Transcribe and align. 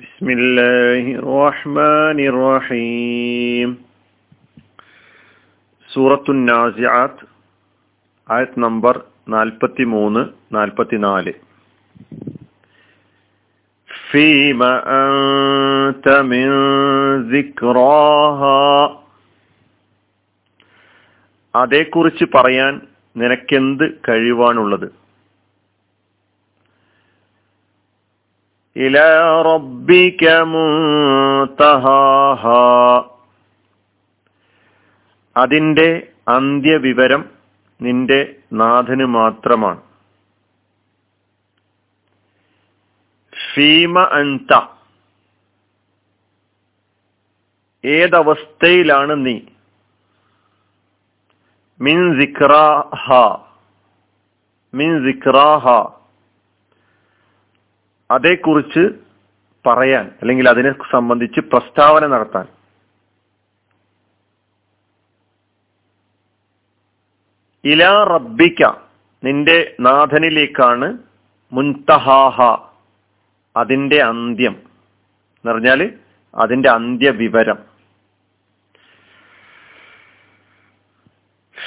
بسم 0.00 0.28
الله 0.30 1.04
الرحمن 1.18 2.18
الرحيم 2.26 3.68
സൂറത്തു 5.88 6.32
നാസിയാത്ത് 6.42 7.24
ആയത് 8.28 8.56
നമ്പർ 8.58 8.94
നാൽപ്പത്തി 9.28 9.84
മൂന്ന് 9.94 10.22
നാൽപ്പത്തിനാല് 10.54 11.32
ഫീമ 14.08 14.60
أنت 14.94 16.06
من 16.24 16.48
ذكراها 17.30 18.62
അതേക്കുറിച്ച് 21.54 22.24
പറയാൻ 22.32 22.72
നിനക്കെന്ത് 23.16 23.84
കഴിവാണുള്ളത് 24.08 24.86
മുൻതഹാഹ. 30.43 32.47
അതിന്റെ 35.37 36.07
അന്ത്യവിവരം 36.27 37.29
നിന്റെ 37.81 38.35
നാഥന് 38.53 39.05
മാത്രമാണ്. 39.05 39.81
ഫീമ 43.53 43.99
അന്ത 43.99 44.61
ഏതവസ്ഥയിലാണ് 47.85 49.25
നീ? 49.25 49.39
മിൻ 51.81 52.19
സിക്രാഹ. 52.19 53.37
മിൻ 54.73 55.11
സിക്രാഹ. 55.11 55.98
അതേക്കുറിച്ച് 58.11 58.89
പറയാൻ 59.65 60.11
അല്ലെങ്കിൽ 60.21 60.49
അതിനെ 60.49 60.71
സംബന്ധിച്ച് 60.71 61.39
പ്രസ്താവന 61.39 62.07
നടത്താൻ. 62.07 62.47
ഇല 67.63 68.03
റബ്ബിക്ക 68.03 68.71
നിന്റെ 69.23 69.75
നാഥനിലേക്കാണ് 69.79 70.97
മുൻതഹാഹ 71.51 72.57
അതിന്റെ 73.57 74.03
അന്ത്യം. 74.03 74.53
എന്ന് 74.53 75.51
പറഞ്ഞാൽ 75.51 75.93
അതിന്റെ 76.35 76.69
അന്ത്യവിവരം. 76.69 77.57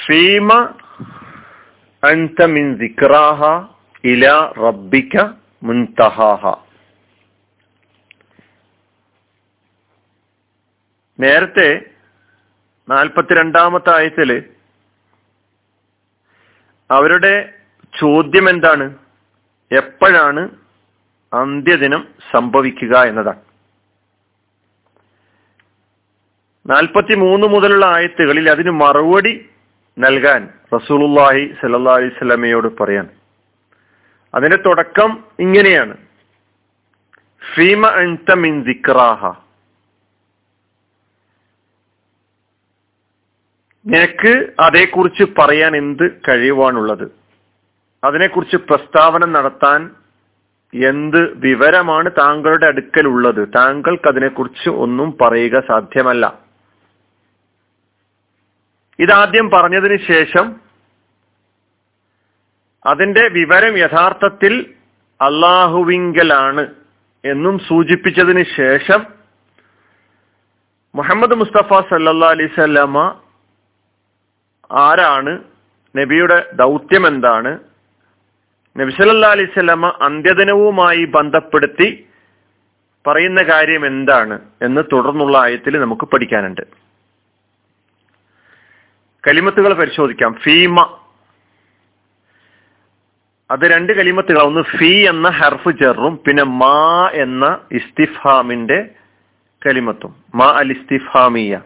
ഫീമ 0.07 0.53
അൻത 2.03 2.45
മിൻ 2.45 2.77
സിക്രാഹ 2.77 3.67
ഇല 4.03 4.31
റബ്ബിക്ക 4.67 5.42
മുൻതഹാഹ. 5.63 6.55
നേരത്തെ 11.19 11.85
നാൽപ്പത്തിരണ്ടാമത്തെ 12.89 13.95
ആയത്തിൽ 13.95 14.43
അവരുടെ 16.91 17.53
ചോദ്യം 17.99 18.49
എന്താണ്? 18.49 18.95
എപ്പോഴാണ് 19.71 20.49
അന്ത്യദിനം 21.33 22.07
സംഭവിക്കുക 22.31 22.97
എന്നതാണ്. 22.97 23.41
നാൽപ്പത്തി 26.69 27.15
മൂന്ന് 27.15 27.47
മുതലുള്ള 27.47 27.85
ആയത്തുകളിൽ 27.85 28.49
അതിന് 28.49 28.71
മറുപടി 28.71 29.49
നൽകാൻ 29.99 30.49
റസൂലുല്ലാഹി 30.75 31.55
സല്ലാ 31.61 31.93
അലൈഹി 31.93 32.67
പറയാണ്. 32.67 33.22
അതിന്റെ 34.35 34.57
തുടക്കം 34.57 35.23
ഇങ്ങനെയാണ്. 35.39 35.97
ഫീമ 37.55 37.87
അൻത 37.87 38.33
മിൻ 38.33 38.63
ദിക്റാഹ. 38.63 39.31
നിനക്ക് 43.85 44.53
അതേക്കുറിച്ച് 44.59 45.23
പറയാൻ 45.37 45.75
എന്ത് 45.75 46.21
കഴിയുവാനുള്ളത് 46.29 47.11
അതിനെക്കുറിച്ച് 48.03 48.57
പ്രസ്താവന 48.57 49.25
നടത്താൻ 49.25 49.95
എന്ത് 50.87 51.37
വിവരമാണ് 51.37 52.09
താങ്കളുടെ 52.19 52.65
അടുക്കലുള്ളത്? 52.65 53.47
താങ്കൾക്ക് 53.55 54.07
അതിനെക്കുറിച്ച് 54.07 54.69
ഒന്നും 54.69 55.17
പറയുക 55.21 55.59
സാധ്യമല്ല. 55.67 56.39
ഇതാദ്യം 58.99 59.49
പറഞ്ഞതിന് 59.49 59.97
ശേഷം 60.07 60.55
അതിന്റെ 62.85 63.27
വിവരം 63.27 63.77
യഥാർത്ഥത്തിൽ 63.77 64.73
അള്ളാഹുവിങ്കലാണ് 65.21 66.67
എന്നും 67.25 67.59
സൂചിപ്പിച്ചതിന് 67.59 68.43
ശേഷം 68.57 69.05
മുഹമ്മദ് 70.95 71.35
മുസ്തഫ 71.35 71.73
സല്ലാ 71.73 72.29
അലൈസല്ലമ 72.29 73.21
ആരാണ്? 74.71 75.43
നബിയുടെ 75.97 76.51
ദൗത്യം 76.53 77.07
എന്താണ്? 77.07 77.59
നബി 78.77 78.91
സല്ലാ 78.91 79.29
അലൈവല്ലമ 79.29 79.87
അന്ത്യദിനവുമായി 80.01 81.05
ബന്ധപ്പെടുത്തി 81.05 82.07
പറയുന്ന 83.07 83.43
കാര്യം 83.43 83.85
എന്താണ് 83.85 84.39
എന്ന് 84.61 84.81
തുടർന്നുള്ള 84.93 85.37
ആയത്തിൽ 85.37 85.79
നമുക്ക് 85.79 86.05
പഠിക്കാനുണ്ട്. 86.05 86.61
കലിമത്തുകൾ 89.27 89.73
പരിശോധിക്കാം. 89.73 90.33
ഫീമ 90.33 90.99
അത് 93.53 93.63
രണ്ട് 93.71 93.93
കലിമത്തുകൾ 93.93 94.41
ഒന്ന് 94.41 94.61
ഫി 94.61 94.91
എന്ന 95.09 95.29
ഹർഫ് 95.29 95.69
ചെറും 95.69 96.19
പിന്നെ 96.27 96.43
മാ 96.43 97.09
എന്ന 97.13 97.59
ഇസ്തിഫാമിന്റെ 97.71 98.89
കലിമത്തും. 99.65 100.15
മാ 100.35 100.45
അൽ 100.45 100.71
ഇസ്തിഫാമിയ 100.71 101.61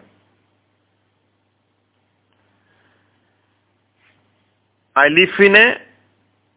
അലിഫിനെ 4.96 5.80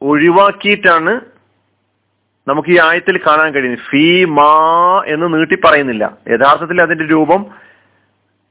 ഒഴിവാക്കിയിട്ടാണ് 0.01 1.21
നമുക്ക് 2.47 2.69
ഈ 2.69 2.79
ആയത്തിൽ 2.79 3.17
കാണാൻ 3.17 3.53
കഴിയുന്നത്. 3.53 3.85
ഫീ 3.89 4.25
മാ 4.25 4.51
എന്ന് 5.07 5.33
നീട്ടി 5.33 5.57
പറയുന്നില്ല. 5.65 6.17
യഥാർത്ഥത്തിൽ 6.27 6.81
അതിന്റെ 6.81 7.05
രൂപം 7.11 7.45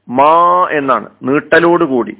മാ 0.09 0.67
എന്നാണ്. 0.71 1.09
നീട്ടലോട് 1.23 1.83
കൂടി 1.83 2.17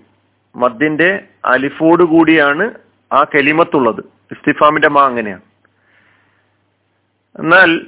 മദ്ദിന്റെ 0.56 1.24
അലിഫോട് 1.46 2.04
കൂടിയാണ് 2.04 2.72
ആ 3.14 3.24
കലിമത്തുള്ളത്. 3.24 4.21
ഇസ്തിഫാമിന്റെ 4.32 4.90
മാ 4.90 5.06
അങ്ങനെയാണ്. 5.06 5.42
എന്നാൽ 7.40 7.82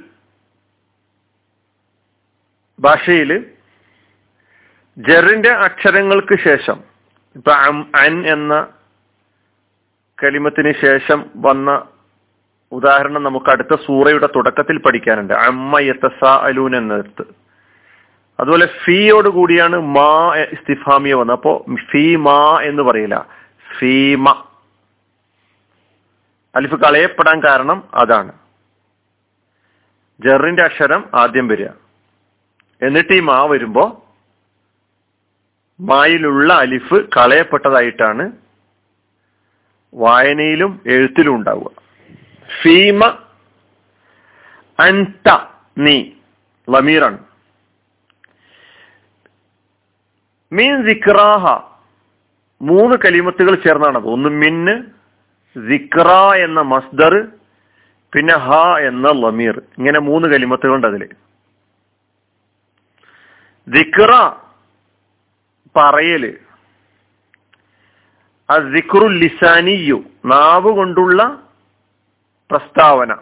ഭാഷയിൽ 2.78 3.46
ജറിന്റെ 4.98 5.50
അക്ഷരങ്ങൾക്ക് 5.50 6.38
ശേഷം 6.44 6.80
ഇപ്പൊ 7.36 7.52
അൻ 7.96 8.26
എന്ന 8.26 8.66
കലിമത്തിന് 10.22 10.72
ശേഷം 10.82 11.30
വന്ന 11.36 11.86
ഉദാഹരണം 12.72 13.22
നമുക്ക് 13.22 13.50
അടുത്ത 13.50 13.76
സൂറയുടെ 13.86 14.26
തുടക്കത്തിൽ 14.26 14.78
പഠിക്കാനുണ്ട്. 14.78 15.32
അമ്മ 15.32 15.78
യത്തസ 15.80 16.24
അലൂൻ 16.24 16.76
എന്നിടത്ത്. 16.76 17.24
അതുപോലെ 18.40 18.66
ഫീയോട് 18.84 19.28
കൂടിയാണ് 19.28 19.76
മാ 19.76 20.34
ഇസ്തിഫാമിയ 20.36 21.14
വന്നത്. 21.14 21.36
അപ്പോ 21.36 21.64
ഫീ 21.90 22.16
മാ 22.16 22.60
എന്ന് 22.62 22.82
പറയില്ല. 22.82 23.26
ഫീമ. 23.78 24.46
അലിഫ് 26.56 26.74
കളയപ്പെടാൻ 26.74 27.42
കാരണം 27.44 27.88
അതാണ്. 27.94 28.32
ജറിന്റെ 30.20 30.62
അക്ഷരം 30.62 31.10
ആദ്യം 31.14 31.48
വരിക. 31.48 31.68
എന്നിട്ട് 32.82 33.12
ഈ 33.12 33.20
മാ 33.20 33.44
വരുമ്പോ 33.44 34.00
മായിലുള്ള 35.80 36.52
അലിഫ് 36.52 36.94
കളയപ്പെട്ടതായിട്ടാണ് 37.16 38.32
വായനയിലും 39.94 40.80
എഴുത്തിലും 40.86 41.34
ഉണ്ടാവുക. 41.34 41.70
ഫീമ 42.62 43.04
അൻത 44.78 45.28
നീ 45.78 46.10
ലമീറാണ് 46.70 47.18
മീൻ 50.52 50.88
സിക്രാഹ 50.88 51.74
മൂന്ന് 52.62 52.96
കലിമത്തുകൾ 53.04 53.54
ചേർന്നാണത്. 53.54 54.04
ഒന്ന് 54.04 54.28
മിന്ന് 54.28 54.93
സിക്ര 55.56 56.08
എന്ന 56.44 56.60
മസ്ദർ 56.60 57.14
പിന്നെ 58.12 58.34
ഹ 58.46 58.50
എന്ന 58.88 59.08
ലമീർ. 59.12 59.62
ഇങ്ങനെ 59.78 59.98
മൂന്ന് 59.98 60.28
കലിമത്തുകളുണ്ട് 60.28 60.86
അതിൽ 60.86 61.04
ദിക്ര 63.68 64.12
പറയൽ 65.76 66.24
ദിക്റു 68.74 69.06
ലിസാനിയു 69.20 69.98
നാവ് 70.24 70.70
കൊണ്ടുള്ള 70.70 71.20
പ്രസ്താവന. 72.50 73.12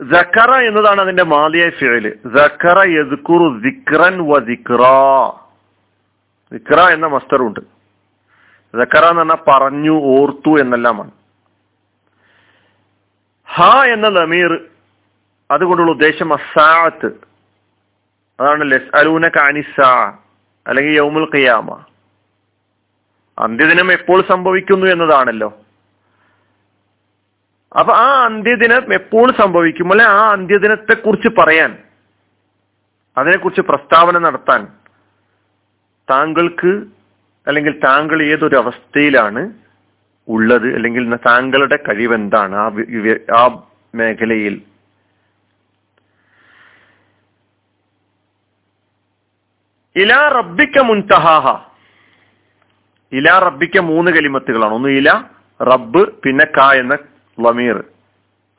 ജക്കറ 0.00 0.50
എന്നതാണ് 0.68 1.00
അതിന്റെ 1.00 1.22
മാതിയായ 1.22 1.70
ഫിഴൽ. 1.70 2.06
ജക്കറ 2.36 2.78
യദ്കുറു 2.98 3.48
സിക്രൻ 3.64 4.16
വ 4.30 4.38
ദിക്റ 4.38 4.70
ദിക്റ 6.52 6.78
എന്ന 6.94 7.06
മസ്തറുണ്ട് 7.06 7.79
ജക്കറ 8.74 9.04
എന്ന് 9.04 9.18
പറഞ്ഞാൽ 9.18 9.36
പറഞ്ഞു 9.48 10.00
ഓർത്തു 10.02 10.60
എന്നെല്ലാമാണ്. 10.60 11.10
ഹ 13.56 13.62
എന്ന 13.84 14.08
ലമീർ 14.08 14.68
അതുകൊണ്ടുള്ള 15.50 15.90
ഉദ്ദേശം 15.90 16.32
അസാത്ത് 16.32 17.06
അതാണ് 18.40 18.70
ലെസ് 18.70 18.96
അലൂന 18.96 19.28
കാനിസ 19.28 19.80
അല്ലെങ്കിൽ 20.66 20.92
യൗമുൽ 20.92 21.28
ഖിയാമ. 21.36 21.84
അന്ത്യദിനം 23.38 23.92
എപ്പോൾ 23.92 24.22
സംഭവിക്കുന്നു 24.28 24.86
എന്നതാണല്ലോ. 24.86 25.58
അപ്പൊ 27.78 27.92
ആ 27.92 28.24
അന്ത്യദിനം 28.24 28.94
എപ്പോൾ 28.94 29.32
സംഭവിക്കും? 29.32 29.90
അല്ലെ 29.90 30.06
ആ 30.06 30.30
അന്ത്യദിനത്തെ 30.30 30.94
കുറിച്ച് 30.94 31.28
പറയാൻ 31.38 31.78
അതിനെക്കുറിച്ച് 33.18 33.60
പ്രസ്താവന 33.60 34.18
നടത്താൻ 34.18 34.68
താങ്കൾക്ക് 36.10 36.84
അല്ലെങ്കിൽ 37.46 37.80
താങ്കൾ 37.84 38.22
ഏതൊരു 38.22 38.56
അവസ്ഥയിലാണ് 38.56 39.52
ഉള്ളത് 40.28 40.74
അല്ലെങ്കിൽ 40.74 41.16
താങ്കളുടെ 41.16 41.76
കഴിവെന്താണ് 41.76 42.54
ആ 42.54 42.70
ആ 43.36 43.62
മേഖലയിൽ? 43.94 44.62
ഇലാ 49.96 50.28
റബ്ബിക്ക 50.28 50.78
മുൻതഹാഹ. 50.78 51.66
ഇലാ 53.12 53.38
റബ്ബിക്ക 53.38 53.78
മൂന്ന് 53.78 54.10
കലിമത്തുകളാണ്. 54.10 54.74
ഒന്ന് 54.74 54.88
ഇല 54.88 55.24
റബ്ബ് 55.62 56.22
പിന്നെ 56.22 56.44
ക 56.44 56.60
എന്ന 56.60 56.98
ലമീർ 57.40 57.84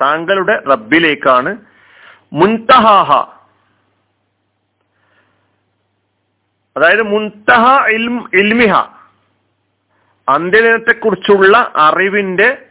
താങ്കളുടെ 0.01 0.63
റബ്ബിലേക്കാണ് 0.69 1.57
മുൻതഹാഹ. 2.33 3.40
അതായത് 6.77 7.01
മുൻതഹ 7.01 7.87
ഇൽമിഹ. 8.33 8.73
അന്ത്യദിനത്തെ 10.29 10.91
കുറിച്ചുള്ള 10.91 11.73
അറിവിന്റെ 11.75 12.65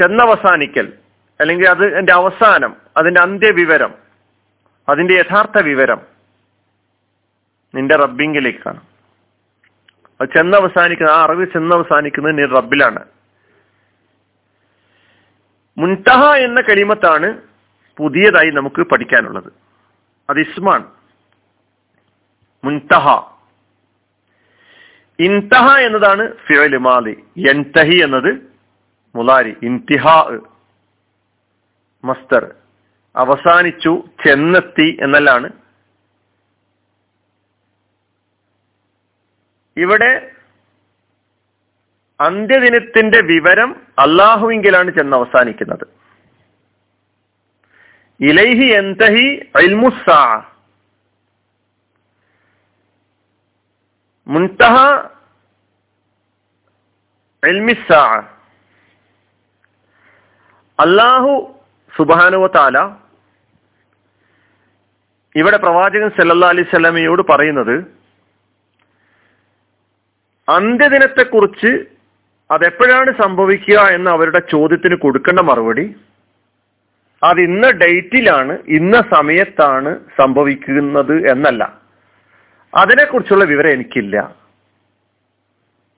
ചെന്നവസാനിക്കൽ 0.00 0.92
അല്ലെങ്കിൽ 1.40 1.68
അത് 1.68 1.98
എന്റെ 1.98 2.12
അവസാനം 2.12 2.76
അതിന്റെ 2.96 3.20
അന്ത്യവിവരം 3.20 3.94
അതിന്റെ 4.88 5.14
യഥാർത്ഥ 5.14 5.58
വിവരം 5.58 6.00
നിന്റെ 7.74 7.96
റബ്ബിങ്കിലേക്കാണ്. 7.96 8.80
അത് 10.20 10.28
ചെന്നവസാനിക്കുന്ന 10.36 11.10
ആ 11.10 11.24
അറിവ് 11.24 11.44
ചെന്നവസാനിക്കുന്നത് 11.44 12.38
നീ 12.38 12.44
റബ്ബിലാണ്. 12.44 13.04
മുൻതഹ 15.78 16.32
എന്ന 16.32 16.60
കലിമത്താണ് 16.60 17.38
പുതിയതായി 17.96 18.50
നമുക്ക് 18.50 18.82
പഠിക്കാനുള്ളത്. 18.82 19.52
അത് 20.30 20.38
ഇസ്മാൻ 20.38 20.84
മുൻതഹ. 22.64 23.32
ഇൻതഹ 25.18 25.76
എന്നതാണ് 25.76 26.36
ഫിഅൽ 26.46 26.76
മാലി. 26.76 27.24
എൻതഹി 27.50 27.96
എന്നത് 27.96 28.52
മുലാരി 29.14 29.56
ഇൻതിഹാ 29.62 30.38
മസ്തർ. 32.04 32.54
അവസാനിച്ചു 33.16 34.04
ചെന്നെത്തി 34.24 34.98
എന്നല്ലാണ്. 35.00 35.50
ഇവിടെ 39.76 40.30
അന്ത്യദിനത്തിന്റെ 42.20 43.20
വിവരം 43.20 43.76
അള്ളാഹുവിങ്കിലാണ് 43.98 44.90
ചെന്ന് 44.90 45.16
അവസാനിക്കുന്നത് 45.16 45.86
ഇലൈഹി 48.20 48.64
എന്തഹി 48.64 49.50
അൽമുസാ 49.56 50.51
മുൻതഹ 54.32 54.74
എൽമിസാ 57.42 58.02
അള്ളാഹു 60.78 61.32
സുബാനുവ 61.92 62.46
താല 62.56 62.78
ഇവിടെ 65.34 65.58
പ്രവാചകൻ 65.64 66.08
സല്ലല്ലാ 66.18 66.48
അലൈഹി 66.54 66.70
സ്വലമയോട് 66.72 67.22
പറയുന്നത് 67.32 67.74
അന്ത്യദിനത്തെക്കുറിച്ച് 70.48 71.70
അതെപ്പോഴാണ് 72.50 73.10
സംഭവിക്കുക 73.20 73.80
എന്ന് 73.96 74.10
അവരുടെ 74.14 74.40
ചോദ്യത്തിന് 74.54 74.96
കൊടുക്കേണ്ട 75.04 75.40
മറുപടി 75.50 75.84
അത് 77.22 77.38
ഇന്ന 77.48 77.66
ഡേറ്റിലാണ് 77.82 78.54
ഇന്ന 78.78 78.96
സമയത്താണ് 79.14 79.90
സംഭവിക്കുന്നത് 80.20 81.14
എന്നല്ല. 81.32 81.62
അതിനെക്കുറിച്ചുള്ള 82.74 83.44
വിവരം 83.44 83.70
എനിക്കില്ല. 83.70 84.34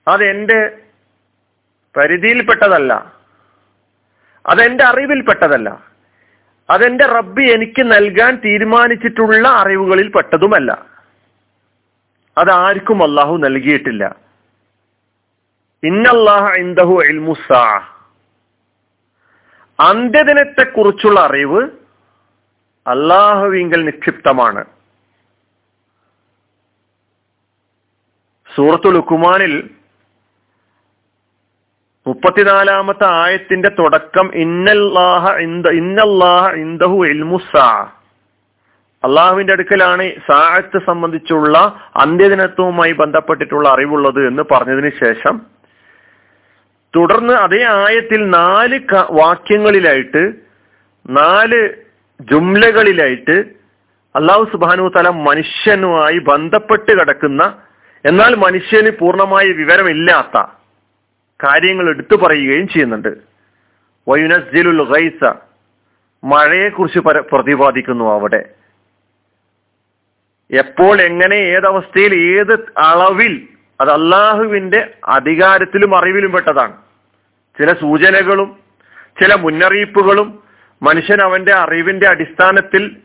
അതെന്റെ 0.07 0.77
പരിധിയിൽപ്പെട്ടതല്ല. 1.97 3.13
അതെന്റെ 4.45 4.83
അറിവിൽപ്പെട്ടതല്ല. 4.83 5.83
അതെന്റെ 6.69 7.05
റബ്ബി 7.05 7.43
എനിക്ക് 7.43 7.81
നൽകാൻ 7.81 8.35
തീരുമാനിച്ചിട്ടുള്ള 8.45 9.47
അറിവുകളിൽ 9.47 10.07
പെട്ടതുമല്ല. 10.07 10.85
അത് 12.37 12.51
ആർക്കും 12.51 13.03
അള്ളാഹു 13.03 13.37
നൽകിയിട്ടില്ല. 13.37 14.15
ഇന്നല്ലാഹു 15.83 17.01
ഇൽമുസാ 17.05 17.87
അന്ത്യദിനത്തെക്കുറിച്ചുള്ള 19.79 21.19
അറിവ് 21.19 21.69
അള്ളാഹുവിങ്കൽ 22.87 23.85
നിക്ഷിപ്തമാണ്. 23.85 24.65
സൂറത്തുൽ 28.55 28.93
ലുക്കുമാനിൽ 28.93 29.53
മുപ്പത്തിനാലാമത്തെ 32.05 33.07
ആയത്തിന്റെ 33.19 33.69
തുടക്കം 33.77 34.27
ഇന്നല്ലാഹ 34.41 35.31
ഇന്നല്ലാഹ 35.77 36.51
ഇന്ദഹു 36.57 36.97
ഇൽമുസാ 37.05 37.67
അള്ളാഹുവിന്റെ 39.03 39.53
അടുക്കലാണ് 39.53 40.05
സാഹത്ത് 40.27 40.79
സംബന്ധിച്ചുള്ള 40.85 41.57
അന്ത്യദിനത്വവുമായി 41.95 42.93
ബന്ധപ്പെട്ടിട്ടുള്ള 42.93 43.65
അറിവുള്ളത് 43.69 44.21
എന്ന് 44.27 44.43
പറഞ്ഞതിന് 44.51 44.91
ശേഷം 45.01 45.35
തുടർന്ന് 46.93 47.33
അതേ 47.37 47.61
ആയത്തിൽ 47.79 48.21
നാല് 48.29 48.77
വാക്യങ്ങളിലായിട്ട് 49.19 50.23
നാല് 51.15 51.59
ജുംലകളിലായിട്ട് 52.19 53.35
അള്ളാഹു 54.15 54.43
സുബാനു 54.51 54.83
തല 54.95 55.09
മനുഷ്യനുമായി 55.23 56.19
ബന്ധപ്പെട്ട് 56.27 56.91
കിടക്കുന്ന 56.91 57.43
എന്നാൽ 58.05 58.35
മനുഷ്യന് 58.35 58.89
പൂർണമായ 58.89 59.45
വിവരമില്ലാത്ത 59.45 60.41
കാര്യങ്ങൾ 61.43 61.89
എടുത്തു 61.89 62.15
പറയുകയും 62.15 62.67
ചെയ്യുന്നുണ്ട്. 62.67 63.17
വയുനസ്ജിലുൽ 64.09 64.83
ഗൈസ 64.83 65.33
മഴയെക്കുറിച്ച് 66.23 66.99
പ്രതിപാദിക്കുന്നു 66.99 68.13
അവിടെ. 68.13 68.49
എപ്പോൾ 70.51 71.01
എങ്ങനെ 71.01 71.35
ഏതവസ്ഥയിൽ 71.35 72.13
ഏത് 72.15 72.53
അളവിൽ 72.77 73.47
അത് 73.81 73.91
അള്ളാഹുവിന്റെ 73.91 74.93
അധികാരത്തിലും 75.03 75.97
അറിവിലും 75.97 76.31
പെട്ടതാണ്. 76.31 76.77
ചില 77.59 77.73
സൂചനകളും 77.73 78.59
ചില 79.21 79.35
മുന്നറിയിപ്പുകളും 79.35 80.43
മനുഷ്യൻ 80.83 81.21
അവന്റെ 81.21 81.53
അറിവിന്റെ 81.53 82.07
അടിസ്ഥാനത്തിൽ 82.07 82.97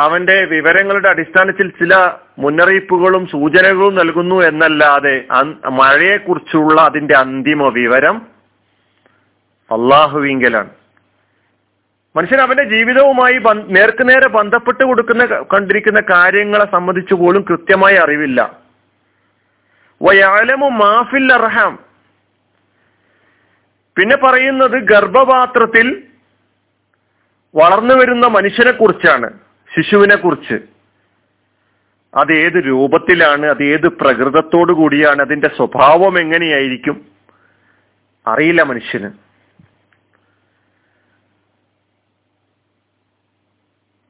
അവന്റെ 0.00 0.44
വിവരങ്ങളുടെ 0.44 1.08
അടിസ്ഥാനത്തിൽ 1.08 1.70
ചില 1.70 2.12
മുന്നറിയിപ്പുകളും 2.38 3.26
സൂചനകളും 3.26 3.94
നൽകുന്നു 3.94 4.44
എന്നല്ലാതെ 4.44 5.24
മഴയെക്കുറിച്ചുള്ള 5.68 6.80
അതിന്റെ 6.80 7.16
അന്തിമ 7.16 7.68
വിവരം 7.68 8.16
അള്ളാഹുവിങ്കലാണ്. 9.70 10.70
മനുഷ്യൻ 12.16 12.40
അവന്റെ 12.40 12.64
ജീവിതവുമായി 12.64 13.40
നേർക്കുനേരെ 13.68 14.28
ബന്ധപ്പെട്ട് 14.28 14.84
കൊടുക്കുന്ന 14.84 15.26
കണ്ടിരിക്കുന്ന 15.26 16.02
കാര്യങ്ങളെ 16.10 16.64
സംബന്ധിച്ചു 16.72 17.14
പോലും 17.14 17.44
കൃത്യമായി 17.50 17.96
അറിവില്ല. 17.96 18.58
വയാലമു 20.02 20.68
മാഫിൽ 20.68 21.32
അർഹാം. 21.32 21.78
പിന്നെ 23.96 24.16
പറയുന്നത് 24.16 24.82
ഗർഭപാത്രത്തിൽ 24.84 26.02
വളർന്നു 27.56 27.94
വരുന്ന 27.94 28.26
മനുഷ്യനെ 28.26 28.70
കുറിച്ചാണ് 28.70 29.45
ശിശുവിനെ 29.76 30.16
കുറിച്ച് 30.16 30.54
അത് 32.16 32.32
ഏത് 32.32 32.66
രൂപത്തിലാണ് 32.66 33.46
അത് 33.46 33.62
ഏത് 33.62 33.88
പ്രകൃതത്തോടു 33.88 34.72
കൂടിയാണ് 34.72 35.20
അതിന്റെ 35.20 35.50
സ്വഭാവം 35.56 36.20
എങ്ങനെയായിരിക്കും? 36.20 37.06
അറിയില്ല 38.26 38.62
മനുഷ്യന്. 38.62 39.10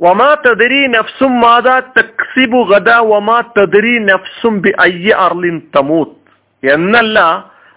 വമാ 0.02 0.37
തദരി 0.46 0.87
നഫ്സും 0.87 1.40
മാതാ 1.40 1.80
തക്സിബു 1.80 2.62
ഗദ 2.62 2.88
വമാ 2.88 3.40
തദരി 3.40 3.99
നഫ്സും 3.99 4.61
ബി 4.61 4.73
അയ്യ 4.80 5.14
അർലിൻ 5.14 5.62
തമൂത്ത്. 5.76 6.16
എന്നല്ല 6.73 7.20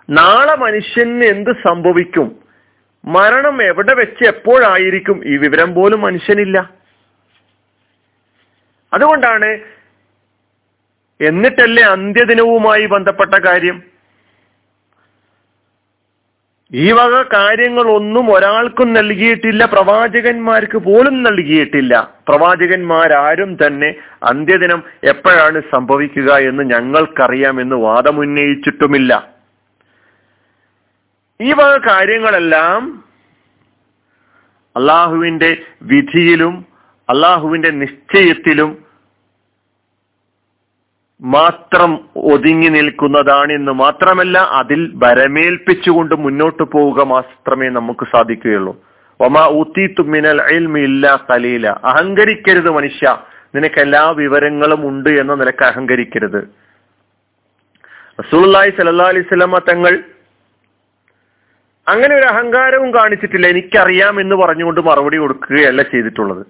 നാളെ 0.10 0.55
മനുഷ്യന് 0.55 1.24
എന്ത് 1.24 1.51
സംഭവിക്കും? 1.51 2.39
മരണം 3.05 3.63
എവിടെ 3.63 3.93
വെച്ച് 3.93 4.27
എപ്പോഴായിരിക്കും? 4.27 5.25
ഈ 5.25 5.38
വിവരം 5.38 5.74
പോലും 5.74 6.01
മനുഷ്യനില്ല. 6.01 6.78
അതുകൊണ്ടാണ് 8.93 9.60
എന്നിട്ടല്ലേ 11.22 11.84
അന്ത്യദിനവുമായി 11.84 12.86
ബന്ധപ്പെട്ട 12.86 13.36
കാര്യം. 13.36 13.81
ഈ 16.74 16.91
വക 16.91 17.24
കാര്യങ്ങളൊന്നും 17.34 18.34
ഒരാൾക്കും 18.34 18.93
നൽകിയിട്ടില്ല 18.93 19.65
പ്രവാചകന്മാർക്ക് 19.65 20.77
പോലും 20.77 21.24
നൽകിയിട്ടില്ല. 21.24 22.13
പ്രവാചകന്മാരാരും 22.27 23.58
തന്നെ 23.65 23.96
അന്ത്യദിനം 24.24 24.84
എപ്പോഴാണ് 25.03 25.62
സംഭവിക്കുക 25.72 26.34
എന്ന് 26.34 26.63
ഞങ്ങൾക്കറിയാമെന്ന് 26.63 27.75
വാദമുന്നയിച്ചിട്ടുമില്ല. 27.75 29.29
ഈ 31.41 31.53
വക 31.53 31.77
കാര്യങ്ങളെല്ലാം 31.89 33.03
അള്ളാഹുവിന്റെ 34.75 35.58
വിധിയിലും 35.81 36.68
അള്ളാഹുവിന്റെ 37.10 37.70
നിശ്ചയത്തിലും 37.70 38.70
മാത്രം 41.22 41.92
ഒതുങ്ങി 42.16 42.70
നിൽക്കുന്നതാണെന്ന് 42.70 43.72
മാത്രമല്ല 43.72 44.38
അതിൽ 44.60 44.92
വരമേൽപ്പിച്ചുകൊണ്ട് 45.04 46.16
മുന്നോട്ട് 46.16 46.63
പോവുക 46.63 47.04
മാത്രമേ 47.04 47.70
നമുക്ക് 47.70 48.06
സാധിക്കുകയുള്ളൂ. 48.12 48.74
ഒമാ 49.20 49.44
ഊത്തീത്തു 49.60 50.01
മിനൽ 50.01 50.42
ഇല്ല 50.84 51.25
കലീല 51.32 51.68
അഹങ്കരിക്കരുത് 51.68 52.70
മനുഷ്യ. 52.70 53.18
നിനക്ക് 53.56 53.80
എല്ലാ 53.82 54.04
വിവരങ്ങളും 54.22 54.88
ഉണ്ട് 54.89 55.10
എന്ന 55.10 55.36
നിലയ്ക്ക് 55.36 55.63
അഹങ്കരിക്കരുത്. 55.63 56.42
സല്ലാ 58.30 58.62
അലൈഹി 58.62 59.28
സ്വലമ 59.28 59.58
തങ്ങൾ 59.58 59.94
അങ്ങനെ 61.88 62.13
ഒരു 62.16 62.25
അഹങ്കാരവും 62.25 62.89
കാണിച്ചിട്ടില്ല. 62.94 63.48
എനിക്കറിയാം 63.48 64.16
എന്ന് 64.22 64.36
പറഞ്ഞുകൊണ്ട് 64.36 64.82
മറുപടി 64.82 65.18
കൊടുക്കുകയല്ല 65.18 65.82
ചെയ്തിട്ടുള്ളത്. 65.82 66.44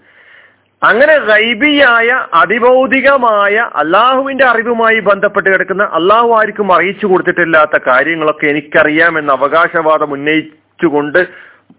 അങ്ങനെ 0.81 1.15
റൈബിയായ 1.29 2.09
അതിഭൗതികമായ 2.41 3.55
അള്ളാഹുവിന്റെ 3.81 4.45
അറിവുമായി 4.45 4.99
ബന്ധപ്പെട്ട് 5.09 5.49
കിടക്കുന്ന 5.49 5.83
അള്ളാഹു 5.99 6.29
ആർക്കും 6.39 6.69
അറിയിച്ചു 6.75 7.07
കൊടുത്തിട്ടില്ലാത്ത 7.07 7.77
കാര്യങ്ങളൊക്കെ 7.87 8.45
എനിക്കറിയാം 8.51 9.13
എന്ന 9.19 9.31
അവകാശവാദം 9.39 10.13
ഉന്നയിച്ചുകൊണ്ട് 10.17 11.21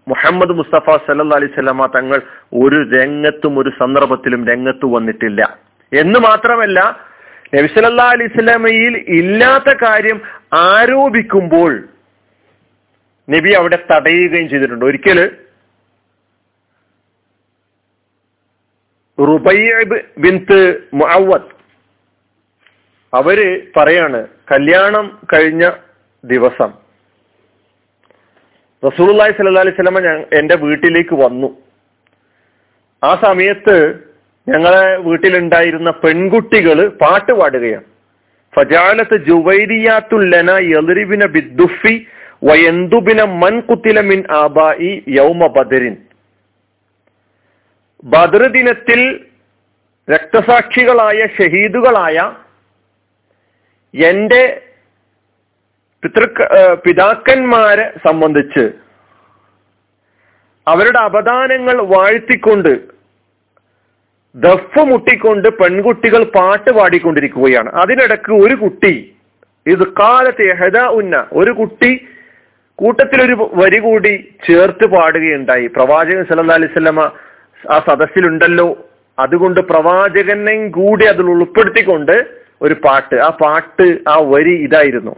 മുഹമ്മദ് 0.07 0.53
മുസ്തഫ 0.59 0.97
സല്ലാ 1.07 1.37
അലൈഹി 1.39 1.53
സ്വലാമ 1.55 1.85
തങ്ങൾ 1.97 2.19
ഒരു 2.63 2.77
രംഗത്തും 2.97 3.53
ഒരു 3.61 3.71
സന്ദർഭത്തിലും 3.79 4.41
രംഗത്ത് 4.51 4.85
വന്നിട്ടില്ല. 4.95 5.41
എന്ന് 5.91 6.19
മാത്രമല്ല 6.19 6.79
നബിസല്ലാ 7.55 8.07
അലൈഹി 8.15 8.33
സ്വലാമയിൽ 8.35 8.93
ഇല്ലാത്ത 9.19 9.69
കാര്യം 9.85 10.19
ആരോപിക്കുമ്പോൾ 10.53 11.71
നബി 13.27 13.51
അവിടെ 13.59 13.77
തടയുകയും 13.91 14.47
ചെയ്തിട്ടുണ്ട്. 14.49 14.85
ഒരിക്കൽ 14.85 15.19
റുബൈബ് 19.29 19.97
ബിന്ത് 20.23 20.59
മുഅവദ് 20.99 21.49
അവർ 23.13 23.39
പറയാണ് 23.77 24.19
കല്യാണം 24.51 25.05
കഴിഞ്ഞ 25.33 25.63
ദിവസം 26.23 26.71
റസൂലുള്ളാഹി 28.83 29.33
സ്വല്ലല്ലാഹി 29.37 29.65
അലൈഹി 29.67 30.05
ഞാൻ 30.07 30.19
എന്റെ 30.39 30.55
വീട്ടിലേക്ക് 30.55 31.15
വന്നു. 31.15 31.49
ആ 33.03 33.11
സമയത്ത് 33.25 33.75
ഞങ്ങളെ 34.47 34.85
വീട്ടിലുണ്ടായിരുന്ന 35.07 35.89
പെൺകുട്ടികൾ 36.03 36.77
പാട്ട് 37.01 37.33
പാടുകയാണ്. 37.39 37.87
ഫജാലത്ത് 38.55 39.17
ജുവൈരിയാത്തുല്ലന 39.27 40.49
യലിബിന 40.71 41.25
ബിദ്ദുഫി 41.35 41.95
വയന്തുബിന 42.49 43.19
മൻ 43.43 43.53
മിൻ 44.11 44.19
ആബായി 44.43 44.91
യൗമ 45.17 45.41
ബദരിൻ. 45.57 45.95
ബദർ 48.03 48.43
ദിനത്തിൽ 48.47 49.01
രക്തസാക്ഷികളായ 50.07 51.19
ഷഹീദുകളായ 51.37 52.17
എന്റെ 53.93 54.43
പിതൃക്ക 56.03 56.41
പിതാക്കന്മാരെ 56.85 57.85
സംബന്ധിച്ച് 58.07 58.63
അവരുടെ 60.67 60.99
അപദാനങ്ങൾ 60.99 61.77
വാഴ്ത്തിക്കൊണ്ട് 61.93 62.73
ദഫ് 64.35 64.79
മുട്ടിക്കൊണ്ട് 64.79 65.47
പെൺകുട്ടികൾ 65.47 66.23
പാട്ട് 66.23 66.71
പാടിക്കൊണ്ടിരിക്കുകയാണ്. 66.71 67.69
അതിനിടക്ക് 67.69 68.31
ഒരു 68.43 68.55
കുട്ടി 68.55 68.93
ഇത് 69.65 69.83
കാലത്തെ 69.99 70.47
ഹെദ 70.61 70.77
ഉന്ന 70.99 71.27
ഒരു 71.31 71.51
കുട്ടി 71.51 71.91
കൂട്ടത്തിലൊരു 72.75 73.35
വരി 73.53 73.79
കൂടി 73.79 74.13
ചേർത്ത് 74.47 74.85
പാടുകയുണ്ടായി. 74.89 75.67
പ്രവാചകൻ 75.67 76.23
സല്ലാ 76.29 76.55
അലൈവല്ലമ 76.55 77.01
ആ 77.69 77.83
സദസ്സിലുണ്ടല്ലോ. 77.87 78.89
അതുകൊണ്ട് 79.19 79.59
പ്രവാചകനെ 79.59 80.67
കൂടി 80.67 81.05
അതിൽ 81.05 81.23
ഉൾപ്പെടുത്തിക്കൊണ്ട് 81.23 82.25
ഒരു 82.61 82.73
പാട്ട്. 82.73 83.15
ആ 83.15 83.29
പാട്ട് 83.29 83.97
ആ 84.09 84.19
വരി 84.21 84.53
ഇതായിരുന്നു. 84.53 85.15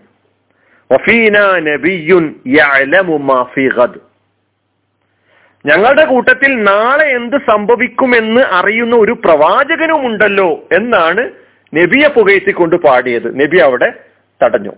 ഞങ്ങളുടെ 5.65 6.05
കൂട്ടത്തിൽ 6.05 6.63
നാളെ 6.63 7.05
എന്ത് 7.05 7.38
സംഭവിക്കുമെന്ന് 7.38 8.41
അറിയുന്ന 8.41 8.95
ഒരു 8.95 9.12
പ്രവാചകനും 9.12 10.05
ഉണ്ടല്ലോ 10.05 10.67
എന്നാണ് 10.71 11.29
നബിയെ 11.75 12.07
പുകയത്തിക്കൊണ്ട് 12.07 12.75
പാടിയത്. 12.75 13.39
നബി 13.39 13.57
അവിടെ 13.57 13.93
തടഞ്ഞു. 14.43 14.71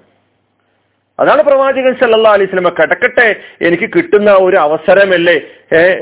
അതാണ് 1.19 1.41
പ്രവാചകൻ 1.43 1.93
സല്ലാ 1.99 2.31
അലൈഹി 2.31 2.49
സ്വലമ 2.49 2.69
കിടക്കട്ടെ 2.69 3.35
എനിക്ക് 3.61 3.89
കിട്ടുന്ന 3.95 4.31
ഒരു 4.31 4.57
അവസരമല്ലേ? 4.57 5.35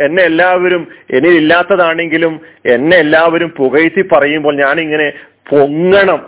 എന്നെ 0.06 0.24
എല്ലാവരും 0.24 0.88
എന്നിലില്ലാത്തതാണെങ്കിലും 1.10 2.42
എന്നെ 2.66 2.98
എല്ലാവരും 2.98 3.50
പുകഴ്ത്തി 3.58 4.04
പറയുമ്പോൾ 4.14 4.80
ഇങ്ങനെ 4.82 5.14
പൊങ്ങണം 5.50 6.22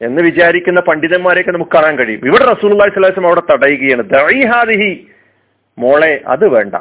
എന്ന് 0.00 0.22
വിചാരിക്കുന്ന 0.22 0.80
പണ്ഡിതന്മാരെയൊക്കെ 0.80 1.52
നമുക്ക് 1.52 1.72
കാണാൻ 1.72 1.98
കഴിയും. 1.98 2.26
ഇവിടെ 2.26 2.44
റസൂൽ 2.44 2.70
അള്ളഹി 2.70 2.90
സ്വലാസ്ലം 2.90 3.26
അവിടെ 3.26 3.42
തടയുകയാണ്. 3.50 4.02
ദൈഹാദിഹി 4.02 5.06
മോളെ 5.78 6.20
അത് 6.26 6.48
വേണ്ട. 6.48 6.74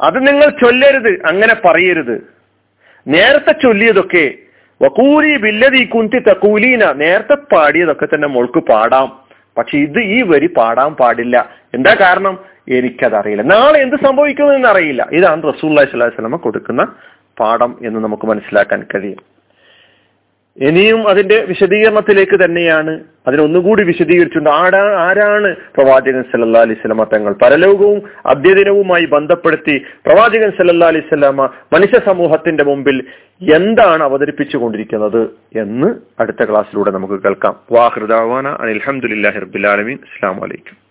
അത് 0.00 0.26
നിങ്ങൾ 0.26 0.50
ചൊല്ലരുത് 0.64 1.08
അങ്ങനെ 1.08 1.54
പറയരുത്. 1.64 2.16
നേരത്തെ 3.06 3.52
ചൊല്ലിയതൊക്കെ 3.52 4.26
വക്കൂലി 4.82 5.36
ബില്ലതി 5.36 5.84
കുന്തി 5.84 6.18
തക്കൂലീന 6.18 6.92
നേരത്തെ 6.92 7.36
പാടിയതൊക്കെ 7.54 8.06
തന്നെ 8.06 8.28
മോൾക്ക് 8.28 8.58
പാടാം. 8.58 9.27
പക്ഷെ 9.58 9.78
ഇത് 9.78 9.98
ഈ 9.98 10.22
വരി 10.22 10.46
പാടാൻ 10.46 10.94
പാടില്ല. 10.94 11.50
എന്താ 11.74 11.96
കാരണം? 12.00 12.38
എനിക്കതറിയില്ല. 12.68 13.42
നാളെ 13.42 13.78
എന്ത് 13.80 13.96
സംഭവിക്കുമെന്ന് 13.96 14.68
അറിയില്ല. 14.68 15.08
ഇതാണ് 15.12 15.42
റസൂല്ലാ 15.42 15.84
സ്വലാഹി 15.84 16.10
സ്വലമ 16.10 16.36
കൊടുക്കുന്ന 16.36 16.92
പാഠം 17.40 17.78
എന്ന് 17.84 18.00
നമുക്ക് 18.00 18.26
മനസ്സിലാക്കാൻ 18.26 18.86
കഴിയും. 18.94 19.37
ഇനിയും 20.58 21.08
അതിന്റെ 21.08 21.44
വിശദീകരണത്തിലേക്ക് 21.44 22.44
തന്നെയാണ് 22.44 22.92
അതിനൊന്നുകൂടി 23.26 23.82
വിശദീകരിച്ചുകൊണ്ട് 23.82 24.50
ആടാ 24.50 24.82
ആരാണ് 24.98 25.56
പ്രവാചകൻ 25.76 26.22
സല്ലാ 26.22 26.60
അലൈഹി 26.60 26.80
സ്വലമ 26.80 27.04
തങ്ങൾ? 27.04 27.32
പരലോകവും 27.32 28.02
അദ്യദിനവുമായി 28.26 29.06
ബന്ധപ്പെടുത്തി 29.06 29.84
പ്രവാചകൻ 30.06 30.50
സല്ലാ 30.50 30.88
അലൈഹി 30.88 31.08
സ്വലാമ 31.08 31.48
മനുഷ്യ 31.72 32.00
സമൂഹത്തിന്റെ 32.06 32.64
മുമ്പിൽ 32.64 32.98
എന്താണ് 33.54 34.02
അവതരിപ്പിച്ചു 34.02 34.58
കൊണ്ടിരിക്കുന്നത് 34.58 35.22
എന്ന് 35.54 35.94
അടുത്ത 36.20 36.50
ക്ലാസ്സിലൂടെ 36.50 36.90
നമുക്ക് 36.90 37.22
കേൾക്കാം. 37.22 37.56
വാഹൃദാവാന 37.72 38.48
അലഹമുല്ലാ 38.48 39.30
ഹിർബുലാലമീൻ 39.30 39.98
അസ്സാം 40.02 40.36
വലൈക്കും 40.40 40.87